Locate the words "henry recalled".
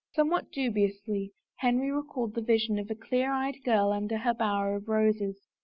1.57-2.33